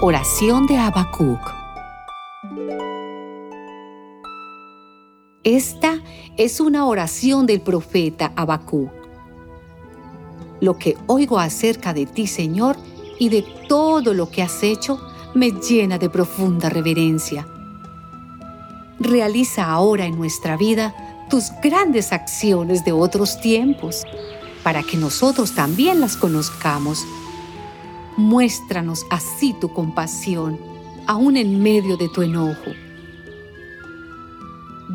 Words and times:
Oración 0.00 0.68
de 0.68 0.78
Habacuc. 0.78 1.40
Esta 5.42 6.00
es 6.36 6.60
una 6.60 6.86
oración 6.86 7.46
del 7.46 7.60
profeta 7.60 8.32
Habacuc. 8.36 8.92
Lo 10.60 10.78
que 10.78 10.96
oigo 11.08 11.40
acerca 11.40 11.92
de 11.94 12.06
ti, 12.06 12.28
Señor, 12.28 12.76
y 13.18 13.28
de 13.28 13.44
todo 13.68 14.14
lo 14.14 14.30
que 14.30 14.40
has 14.40 14.62
hecho, 14.62 15.00
me 15.34 15.50
llena 15.50 15.98
de 15.98 16.08
profunda 16.08 16.68
reverencia. 16.68 17.48
Realiza 19.00 19.64
ahora 19.64 20.04
en 20.04 20.16
nuestra 20.16 20.56
vida 20.56 20.94
tus 21.28 21.50
grandes 21.60 22.12
acciones 22.12 22.84
de 22.84 22.92
otros 22.92 23.40
tiempos, 23.40 24.04
para 24.62 24.84
que 24.84 24.96
nosotros 24.96 25.56
también 25.56 25.98
las 25.98 26.16
conozcamos. 26.16 27.04
Muéstranos 28.18 29.06
así 29.08 29.54
tu 29.58 29.72
compasión, 29.72 30.58
aún 31.06 31.38
en 31.38 31.62
medio 31.62 31.96
de 31.96 32.10
tu 32.10 32.20
enojo. 32.20 32.70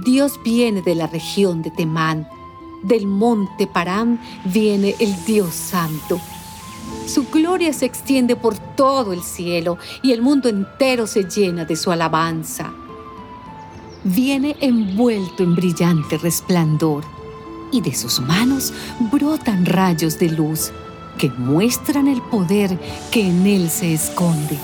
Dios 0.05 0.39
viene 0.43 0.83
de 0.83 0.93
la 0.93 1.07
región 1.07 1.63
de 1.63 1.71
Temán, 1.71 2.27
del 2.83 3.07
monte 3.07 3.65
Param 3.65 4.19
viene 4.45 4.95
el 4.99 5.25
Dios 5.25 5.55
Santo. 5.55 6.19
Su 7.07 7.25
gloria 7.31 7.73
se 7.73 7.85
extiende 7.85 8.35
por 8.35 8.55
todo 8.55 9.11
el 9.11 9.23
cielo 9.23 9.79
y 10.03 10.11
el 10.11 10.21
mundo 10.21 10.47
entero 10.47 11.07
se 11.07 11.23
llena 11.23 11.65
de 11.65 11.75
su 11.75 11.91
alabanza 11.91 12.73
viene 14.03 14.55
envuelto 14.59 15.43
en 15.43 15.55
brillante 15.55 16.17
resplandor 16.17 17.03
y 17.71 17.81
de 17.81 17.93
sus 17.93 18.19
manos 18.19 18.73
brotan 19.11 19.65
rayos 19.65 20.19
de 20.19 20.29
luz 20.29 20.71
que 21.17 21.29
muestran 21.29 22.07
el 22.07 22.21
poder 22.21 22.79
que 23.11 23.27
en 23.27 23.45
él 23.47 23.69
se 23.69 23.93
esconde. 23.93 24.57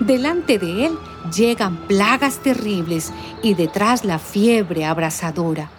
Delante 0.00 0.58
de 0.58 0.86
él 0.86 0.98
llegan 1.34 1.76
plagas 1.86 2.38
terribles 2.42 3.12
y 3.42 3.54
detrás 3.54 4.04
la 4.04 4.18
fiebre 4.18 4.84
abrasadora. 4.84 5.70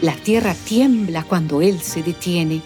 La 0.00 0.14
tierra 0.14 0.54
tiembla 0.54 1.22
cuando 1.22 1.62
él 1.62 1.80
se 1.80 2.02
detiene. 2.02 2.62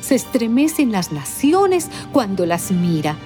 Se 0.00 0.14
estremecen 0.14 0.92
las 0.92 1.12
naciones 1.12 1.88
cuando 2.12 2.46
las 2.46 2.70
mira 2.70 3.16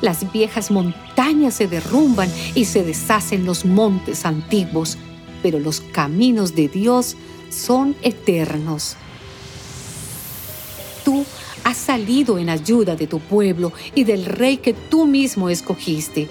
las 0.00 0.30
viejas 0.32 0.70
montañas 0.70 1.54
se 1.54 1.66
derrumban 1.66 2.30
y 2.54 2.66
se 2.66 2.84
deshacen 2.84 3.44
los 3.44 3.64
montes 3.64 4.24
antiguos, 4.24 4.96
pero 5.42 5.58
los 5.58 5.80
caminos 5.80 6.54
de 6.54 6.68
Dios 6.68 7.16
son 7.50 7.96
eternos. 8.02 8.96
Has 11.68 11.76
salido 11.76 12.38
en 12.38 12.48
ayuda 12.48 12.96
de 12.96 13.06
tu 13.06 13.20
pueblo 13.20 13.74
y 13.94 14.04
del 14.04 14.24
rey 14.24 14.56
que 14.56 14.72
tú 14.72 15.04
mismo 15.04 15.50
escogiste. 15.50 16.26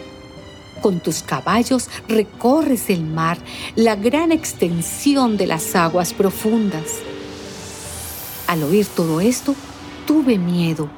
Con 0.82 1.00
tus 1.00 1.22
caballos 1.22 1.90
recorres 2.08 2.90
el 2.90 3.04
mar, 3.04 3.38
la 3.76 3.96
gran 3.96 4.32
extensión 4.32 5.38
de 5.38 5.46
las 5.46 5.76
aguas 5.76 6.12
profundas. 6.12 7.02
Al 8.48 8.64
oír 8.64 8.88
todo 8.88 9.22
esto, 9.22 9.54
tuve 10.08 10.40
miedo 10.40 10.90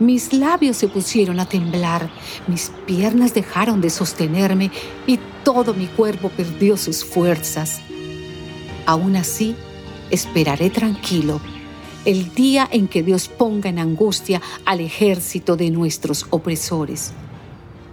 mis 0.00 0.32
labios 0.32 0.78
se 0.78 0.88
pusieron 0.88 1.38
a 1.38 1.46
temblar, 1.46 2.10
mis 2.48 2.72
piernas 2.86 3.34
dejaron 3.34 3.80
de 3.80 3.90
sostenerme 3.90 4.72
y 5.06 5.20
todo 5.44 5.74
mi 5.74 5.86
cuerpo 5.86 6.30
perdió 6.30 6.76
sus 6.76 7.04
fuerzas. 7.04 7.80
Aún 8.84 9.14
así, 9.14 9.54
esperaré 10.10 10.70
tranquilo 10.70 11.40
el 12.04 12.34
día 12.34 12.68
en 12.70 12.88
que 12.88 13.02
Dios 13.02 13.28
ponga 13.28 13.68
en 13.68 13.78
angustia 13.78 14.40
al 14.64 14.80
ejército 14.80 15.56
de 15.56 15.70
nuestros 15.70 16.26
opresores. 16.30 17.12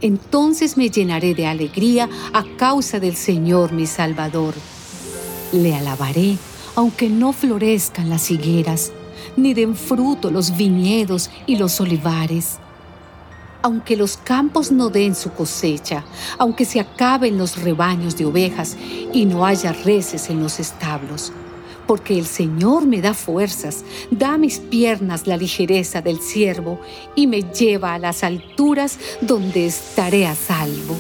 Entonces 0.02 0.78
me 0.78 0.90
llenaré 0.90 1.34
de 1.34 1.46
alegría 1.46 2.10
a 2.34 2.44
causa 2.58 3.00
del 3.00 3.16
Señor 3.16 3.74
mi 3.74 3.86
Salvador. 3.86 4.54
Le 5.52 5.76
alabaré 5.76 6.38
aunque 6.76 7.10
no 7.10 7.34
florezcan 7.34 8.10
las 8.10 8.32
higueras 8.32 8.94
ni 9.36 9.54
den 9.54 9.76
fruto 9.76 10.32
los 10.32 10.56
viñedos 10.56 11.30
y 11.46 11.58
los 11.58 11.82
olivares. 11.82 12.58
Aunque 13.62 13.98
los 13.98 14.16
campos 14.16 14.72
no 14.72 14.90
den 14.90 15.14
su 15.16 15.32
cosecha, 15.34 16.06
aunque 16.38 16.64
se 16.64 16.80
acaben 16.80 17.38
los 17.38 17.62
rebaños 17.62 18.16
de 18.16 18.26
ovejas 18.26 18.78
y 19.12 19.26
no 19.26 19.46
haya 19.46 19.74
reces 19.74 20.30
en 20.30 20.42
los 20.42 20.60
establos, 20.62 21.34
porque 21.90 22.20
el 22.20 22.28
Señor 22.28 22.86
me 22.86 23.02
da 23.02 23.16
fuerzas, 23.16 23.84
da 24.12 24.36
a 24.36 24.38
mis 24.38 24.60
piernas 24.60 25.26
la 25.26 25.38
ligereza 25.38 26.04
del 26.04 26.20
ciervo 26.20 26.80
y 27.16 27.26
me 27.26 27.42
lleva 27.42 27.96
a 27.96 27.98
las 27.98 28.24
alturas 28.24 29.00
donde 29.22 29.66
estaré 29.66 30.28
a 30.28 30.36
salvo. 30.36 30.96